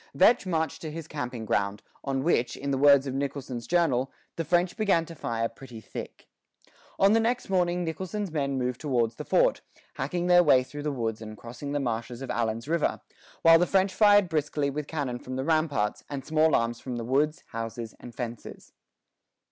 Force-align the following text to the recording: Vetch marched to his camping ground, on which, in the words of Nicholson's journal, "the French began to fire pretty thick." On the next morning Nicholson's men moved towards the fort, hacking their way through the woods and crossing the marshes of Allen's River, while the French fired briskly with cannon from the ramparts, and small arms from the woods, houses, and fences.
Vetch 0.15 0.47
marched 0.47 0.81
to 0.81 0.89
his 0.89 1.07
camping 1.07 1.45
ground, 1.45 1.83
on 2.03 2.23
which, 2.23 2.57
in 2.57 2.71
the 2.71 2.77
words 2.79 3.05
of 3.05 3.13
Nicholson's 3.13 3.67
journal, 3.67 4.11
"the 4.35 4.43
French 4.43 4.75
began 4.75 5.05
to 5.05 5.13
fire 5.13 5.47
pretty 5.47 5.79
thick." 5.79 6.27
On 6.97 7.13
the 7.13 7.19
next 7.19 7.51
morning 7.51 7.83
Nicholson's 7.83 8.31
men 8.31 8.57
moved 8.57 8.81
towards 8.81 9.17
the 9.17 9.23
fort, 9.23 9.61
hacking 9.97 10.25
their 10.25 10.41
way 10.41 10.63
through 10.63 10.81
the 10.81 10.91
woods 10.91 11.21
and 11.21 11.37
crossing 11.37 11.71
the 11.71 11.79
marshes 11.79 12.23
of 12.23 12.31
Allen's 12.31 12.67
River, 12.67 12.99
while 13.43 13.59
the 13.59 13.67
French 13.67 13.93
fired 13.93 14.27
briskly 14.27 14.71
with 14.71 14.87
cannon 14.87 15.19
from 15.19 15.35
the 15.35 15.45
ramparts, 15.45 16.03
and 16.09 16.25
small 16.25 16.55
arms 16.55 16.79
from 16.79 16.95
the 16.95 17.05
woods, 17.05 17.43
houses, 17.49 17.93
and 17.99 18.15
fences. 18.15 18.71